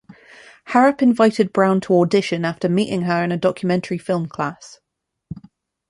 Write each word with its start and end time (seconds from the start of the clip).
Harrop 0.69 1.03
invited 1.03 1.53
Brown 1.53 1.79
to 1.81 1.93
audition 1.99 2.43
after 2.43 2.67
meeting 2.67 3.03
her 3.03 3.23
in 3.23 3.31
a 3.31 3.37
documentary 3.37 3.99
film 3.99 4.27
class. 4.27 4.79